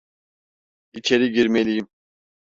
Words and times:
İçeri 0.93 1.31
girmeliyim. 1.31 1.87